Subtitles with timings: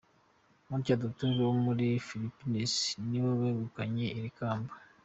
[0.69, 2.73] Mutya Datul wo muri Philippines
[3.07, 4.71] ni we wegukanye iri kamba.